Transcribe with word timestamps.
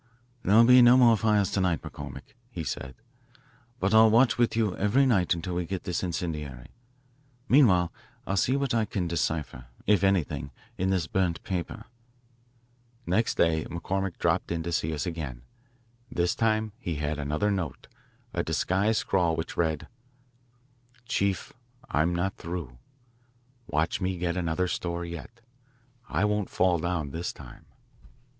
"There'll 0.41 0.63
be 0.63 0.81
no 0.81 0.97
more 0.97 1.15
fires 1.15 1.51
to 1.51 1.61
night, 1.61 1.83
McCormick," 1.83 2.33
he 2.49 2.63
said. 2.63 2.95
"But 3.79 3.93
I'll 3.93 4.09
watch 4.09 4.35
with 4.35 4.55
you 4.55 4.75
every 4.77 5.05
night 5.05 5.35
until 5.35 5.53
we 5.53 5.67
get 5.67 5.83
this 5.83 6.01
incendiary. 6.01 6.71
Meanwhile 7.47 7.93
I'll 8.25 8.35
see 8.35 8.55
what 8.55 8.73
I 8.73 8.85
can 8.85 9.07
decipher, 9.07 9.67
if 9.85 10.03
anything, 10.03 10.49
in 10.75 10.89
this 10.89 11.05
burnt 11.05 11.43
paper." 11.43 11.83
Next 13.05 13.35
day 13.37 13.65
McCormick 13.65 14.17
dropped 14.17 14.51
in 14.51 14.63
to 14.63 14.71
see 14.71 14.91
us 14.91 15.05
again. 15.05 15.43
This 16.11 16.33
time 16.33 16.71
he 16.79 16.95
had 16.95 17.19
another 17.19 17.51
note, 17.51 17.85
a 18.33 18.41
disguised 18.41 19.01
scrawl 19.01 19.35
which 19.35 19.55
read: 19.55 19.87
Chief 21.05 21.53
I'm 21.91 22.15
not 22.15 22.37
through. 22.37 22.79
Watch 23.67 24.01
me 24.01 24.17
get 24.17 24.35
another 24.35 24.67
store 24.67 25.05
yet. 25.05 25.41
I 26.09 26.25
won't 26.25 26.49
fall 26.49 26.79
down 26.79 27.11
this 27.11 27.31
time. 27.31 27.67